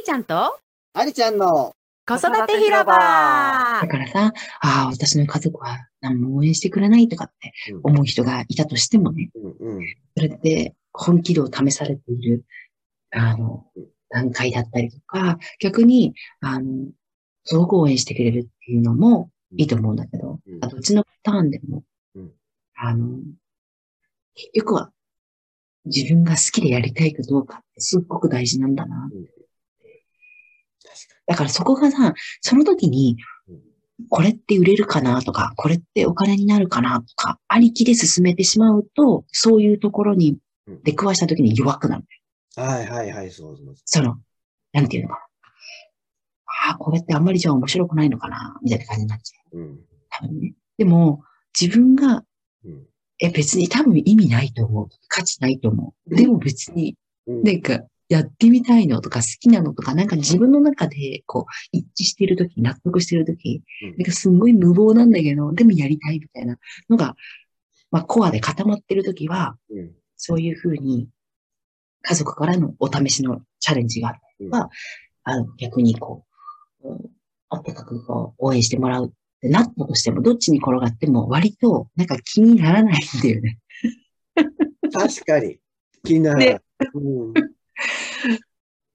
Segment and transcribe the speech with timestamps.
[0.00, 0.58] ーちゃんと？
[0.92, 1.74] ありちゃんの。
[2.06, 2.92] 子育て広場。
[2.94, 4.32] だからさ、
[4.62, 7.52] ああ、私の家族は何も応援してくれないとかって
[7.84, 9.84] 思う人がいたとしてもね、うんうん。
[10.16, 12.44] それって本気度を試されている、
[13.12, 13.64] あの、
[14.08, 16.88] 段階だったりとか、逆に、あの、
[17.44, 20.64] すごく応援してくれるっていうのもいいと思うんだけど、うん。
[20.64, 21.84] あどっちのパターンでも
[22.16, 22.32] うん、
[22.74, 23.06] あの、
[24.34, 24.90] 結局は
[25.84, 29.08] 自分が好きでやりたいかどうかってすっごく大事なんだな。
[29.12, 29.26] うん。
[29.26, 29.39] 確
[31.30, 33.16] だからそこがさ、その時に
[33.48, 33.60] うん、
[34.08, 42.04] これって売れるかなとか、これってお金になるかなとか、ありきで進めてしまうと、そういうところにうん出くわした時に弱くなる。
[42.56, 44.16] はいはいはい、そうそうそその、
[44.72, 45.20] なんていうのかな。
[46.68, 49.56] ああ、これってあんまりじゃあ面白くないのかなみたいな感じになっちゃう。
[49.56, 49.60] う。
[49.60, 49.80] うん。
[50.10, 50.54] 多分ね。
[50.78, 51.22] でも、
[51.58, 52.24] 自分が、
[52.64, 52.86] うん。
[53.20, 54.88] え、別に多分意味ないと思う。
[55.06, 56.14] 価値ないと思う。
[56.16, 56.96] でも別に、
[57.28, 67.14] うんなんか、やってみたいのとか好きなのとか、なんか自分の中で、こう、一致しているとき、納得しているとき、うんなんかすんごい無謀なんだけど、でもやりたいみたいなのが、
[67.92, 69.92] まあ、コアで固まってるときは、うん。
[70.16, 71.08] そういうふうに、
[72.02, 74.70] 家族からのお試しのチャレンジがあったりとか、
[75.22, 76.24] あの逆にこ
[76.82, 77.10] う、うん、
[77.48, 83.58] あったかくこう応援してもらうってなったとしても、どっちに転がっても割となんか気にならないんだよね。
[84.92, 85.58] 確かに。
[86.02, 86.48] 気にならない。
[86.54, 86.60] ね
[86.94, 87.34] うん。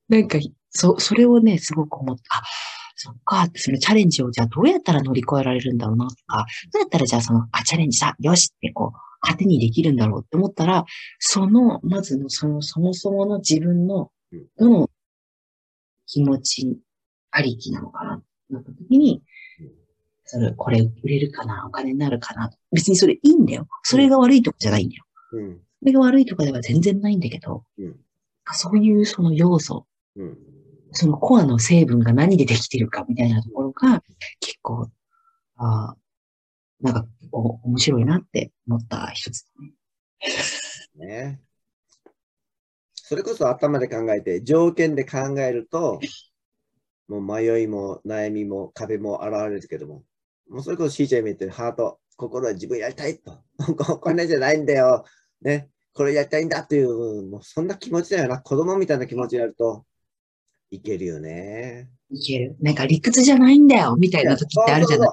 [0.09, 0.38] なんか、
[0.69, 2.41] そ、それをね、すごく思って、あ、
[2.95, 10.86] そっか、そのチャレンジをじゃあどうやったら乗り越えられるんだろうなとか、どうやったらじゃあその、あ、チャレンジさ、よしってこう、糧にできるんだろうって思ったら、
[11.19, 14.11] その、まずの、その、そもそもの自分の
[14.59, 14.89] の
[16.08, 16.78] 気持ち
[17.31, 19.23] ありきなのかなってなった時に
[19.59, 19.72] うん、
[20.25, 23.67] それ、これ売れるかなお金になるかな別にそれいいんだよ。
[23.83, 25.03] それが悪いとこじゃないんだよ。
[25.33, 25.59] うん。
[25.80, 27.95] それが悪いとかでは全然ないんだけど、うん。
[28.54, 30.38] そういうその要素、うん。
[30.92, 34.02] そのコアの成分が何でできてるかみたいなところが
[34.40, 34.90] 結構、
[35.58, 35.97] ああ、
[36.80, 39.46] なんか結構面白いなって思った一つ
[40.97, 41.08] だね。
[41.08, 41.42] ね。
[42.94, 46.00] それこそ頭で考えて、条件で考えると、
[47.08, 50.03] もう迷いも悩みも壁も現れるけども、
[50.50, 53.44] もうそれこそしーちゃんが言ってるハート、心は自分やりたいと。
[53.94, 55.06] お金じゃないんだよ。
[55.42, 55.69] ね。
[55.95, 58.39] これやりたいんだっていう、もうそんな気持ちだよな。
[58.39, 59.85] 子供みたいな気持ちやると
[60.69, 61.89] いけるよね。
[62.11, 62.57] いける。
[62.59, 65.06] なんか理屈じゃないんだよみたいな時ってあるじゃな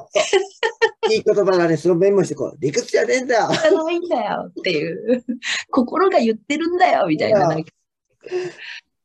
[1.08, 1.14] い。
[1.14, 1.76] いい言葉だね。
[1.76, 2.56] そのメモしてこう。
[2.58, 3.48] 理屈じゃねえんだよ。
[3.52, 5.24] じゃないんだよっていう。
[5.70, 7.48] 心が言ってるんだよみたいな。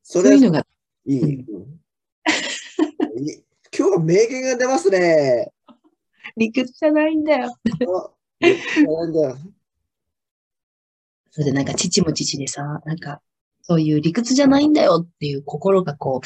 [0.02, 0.66] それそういうのが、
[1.06, 1.42] いい。
[1.42, 1.80] うん
[3.78, 5.52] 今日は名言が出ますね。
[6.36, 7.46] 理屈じゃないんだよ。
[7.46, 8.10] あ
[8.40, 9.38] 理屈じゃないんだよ
[11.38, 13.22] それでなんか父も父でさ、なんか、
[13.62, 16.22] そういう理屈じゃないんだよっていう心がこ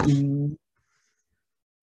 [0.00, 0.56] う、うーん、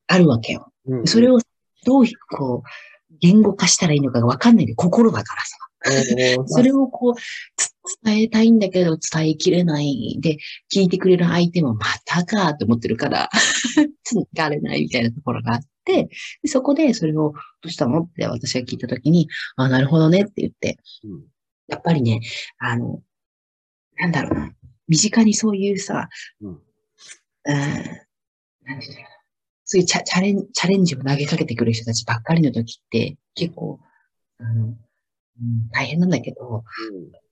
[0.07, 0.73] あるわけよ。
[0.85, 1.39] うんそれを
[1.85, 4.65] どう、こう、言語化したらいいのかがわかんない。
[4.65, 5.57] で、心だからさ。
[6.47, 7.13] それをこう、
[7.55, 7.71] つ
[8.03, 10.17] 伝えたいんだけど伝えきれない。
[10.19, 10.39] で、
[10.69, 13.29] 聞いてくれる相手もまたかって思ってるから、
[14.03, 16.09] つがれないみたいなところがあって、
[16.41, 18.01] でそこでそれをどうしたの？
[18.01, 21.36] って私が聞いたときに、あ、なるほどねって言って、うん
[21.67, 22.21] やっぱりね、
[22.59, 23.01] あの、
[23.97, 24.51] なんだろうな、
[24.87, 26.09] 身近にそういうさ、
[26.41, 26.49] うん。
[26.51, 26.61] うん、
[28.65, 29.07] なんていうの
[29.63, 33.79] そういうチャチャレンチャレンジを投げかけてくる人たちばっかりの時って、結構、
[34.39, 36.63] あの、うん、大変なんだけど、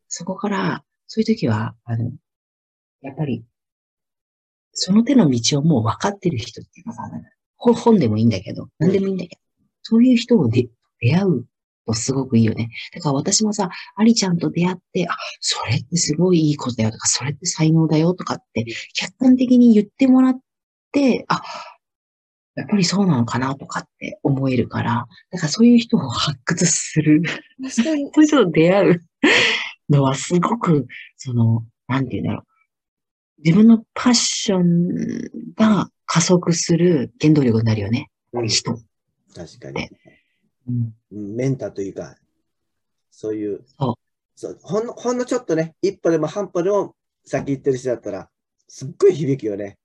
[0.10, 2.12] そこから、そういう時は、あの、
[3.02, 3.46] やっぱり、
[4.74, 7.22] その手の道をもう分かってる人っていうのかな。
[7.56, 9.42] ほ本でもいいんだけど、何でもいいんだけど、
[9.82, 10.68] そういう人をで
[11.00, 11.46] 出会う
[11.86, 12.70] とすごくいいよね。
[12.94, 20.40] だから私もさ、アリちゃんと出会って、あ、それってすごいいいことだよとか、それって才能だよとかって、客観的に言ってもらっ
[20.92, 21.42] て、あ、
[22.56, 27.22] やっぱりそうなのかなとかって思えるから、だからそういう人を発掘する。
[27.70, 29.06] そういう人と出会う
[29.90, 32.46] のはすごく、その、なんて言うんだろう。
[33.44, 38.10] 自分のパッションが加速する原動力になるよね。
[38.34, 38.80] うん人。
[39.36, 39.90] 確かに。
[40.68, 40.94] うん。
[41.46, 42.16] うんメンターというか、
[43.12, 43.62] そういう、
[44.36, 48.30] そうほんの、ほんのちょっとね、一歩でも半歩でも先行ってる人だったら、
[48.68, 49.78] すっごい響くよね。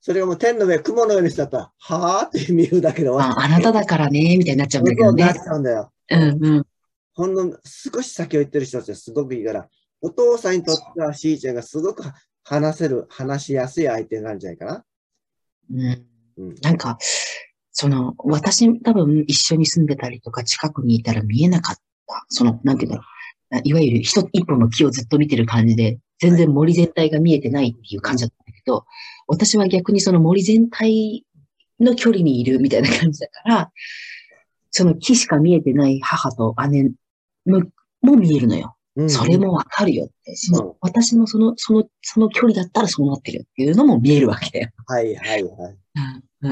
[0.00, 5.44] それがもう天の上、雲の上の人だったら、はぁって見るだけで終わああなただからね、みたいになっちゃうんだけどねそうなっ。
[5.44, 5.92] ちゃうんだよ。
[6.10, 6.66] うんうん。
[7.14, 9.68] ほんの少し先を行ってる人たちはすごくいいから、
[10.00, 12.04] お父さんにとってはしーちゃんがすごく
[12.42, 14.84] 話せる、話しやすい相手になるんじゃないかな。
[15.72, 16.06] うん。
[16.36, 16.54] うん。
[16.62, 16.98] なんか、
[17.74, 21.76] その、私多分一緒に住んでたりとか近くにいたら見えなかっ
[22.06, 22.24] た。
[22.28, 23.60] その、なんていうんだろう。
[23.64, 28.84] いわゆる一一本の木をずっと見てる感じで、全然森全体が見えてないっていう感じだったんだけど、
[29.26, 31.24] 私は逆にその森全体
[31.80, 33.72] の距離にいるみたいな感じだから、
[34.70, 36.90] その木しか見えてない母と姉
[37.44, 37.62] も
[38.02, 38.76] も見えるのよ。
[38.96, 40.36] うんそれもわかるよって。
[40.36, 44.70] そのうん私もその、その、その距離だったらそうなってるっていうのも見えるわけだよ。
[44.86, 45.76] はいはいはい。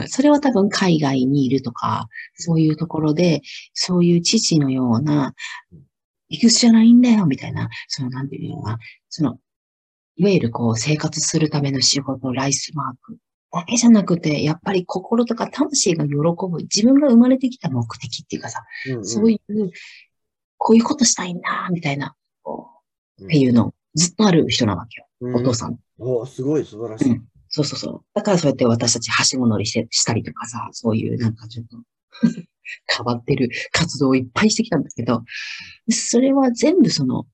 [0.07, 3.43] それは多分海外にいるとか、そういうところで、
[3.75, 5.35] そういう父のような、
[6.31, 8.79] 理屈じゃないんだよ、みたいな、その、なんていうのかな、
[9.09, 9.39] その、
[10.17, 13.19] いわゆるこう、生活するための仕事、ライスマーク
[13.53, 19.07] だけじゃなくて、やっぱり心とか魂が喜ぶ、自分が生まれてきた目的っていうかさ、うんうん。
[19.07, 19.71] そういう、
[20.57, 22.71] こういうことしたいんだ、みたいな、こ
[23.19, 23.29] う、うん。
[23.29, 25.35] っていうの、ずっとある人なわけよ、うん。
[25.37, 25.79] お父さん。
[25.99, 27.11] おすごい素晴らしい。
[27.11, 28.05] うんそうそうそう。
[28.15, 31.77] だからそうやって私たちはしご乗りしてしたりとかさ、そういうなんかちょっと
[32.97, 35.23] 変わってる活動をいっぱいしてきたんだけど、
[35.91, 37.27] それは全部その、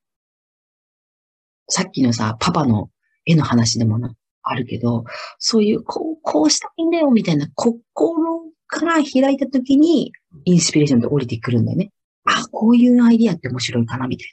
[1.69, 2.91] さっきのさ、パパの
[3.27, 4.13] 絵の話でもな
[4.43, 5.05] あるけど、
[5.39, 10.13] そういう、こう、こうしたいんだよみたいな心から開いたときに、
[10.45, 11.93] インスピレーションって降りてくるんだよね。
[12.25, 14.29] あ、こういうアイディアって面白いかなみたい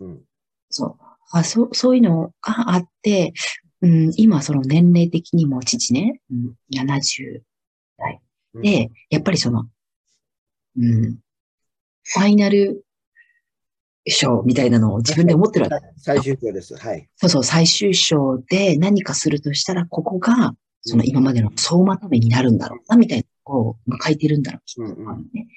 [0.00, 0.06] な。
[0.06, 0.20] うん
[0.70, 0.96] そう。
[1.32, 3.32] あそう、そういうのがあって、
[3.82, 7.40] うん、今その年齢的にも父ね、うん、70
[7.98, 8.20] 代
[8.54, 9.66] うんで、やっぱりその、
[10.78, 11.18] うん、
[12.02, 12.84] ファイナル
[14.06, 15.86] 賞みたいなのを自分で思ってるわけ。
[15.96, 16.76] 最終章です。
[16.76, 17.08] はい。
[17.16, 25.48] そうそう、最終章で何かするとしたら、ここが、その今までの総まとめになるんだろうな、みたいなところを迎えてるんだろうきっとうんうんね。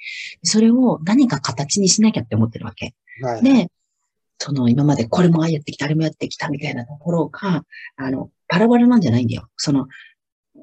[0.44, 2.94] それを何か形にしなきゃって思ってるわけ。
[3.22, 3.44] はい。
[3.44, 3.72] で、
[4.38, 7.64] その今までこれもやってきた、あれもやってきたみたいなところが、
[7.96, 9.48] あの、バラバラなんじゃないんだよ。
[9.58, 9.88] その、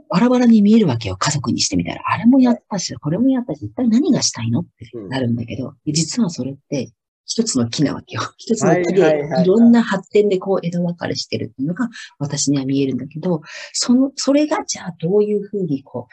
[0.09, 2.03] バラバラに見えるわけよ、家族にしてみたら。
[2.05, 6.93] あれもやったし、これもやったし、一体何がしたいのってなるんだけど、実はそれって
[7.31, 8.23] 一つの木なわけよ。
[8.39, 11.89] 一つの木ではいろんな発展でこう枝分かれしてるっていうのが
[12.19, 13.41] 私には見えるんだけど、
[13.73, 16.13] その、それがじゃあどういうふうにこう、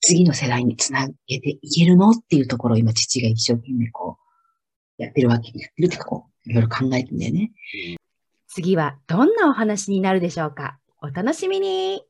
[0.00, 4.18] 次の世代につなげていけるのっていうところを今父が一生懸命こ
[4.98, 7.52] う、やってるわけ、やってるってかこう、いろいろ考えてんだよね。
[8.48, 10.78] 次はどんなお話になるでしょうか？
[11.02, 12.02] お楽しみに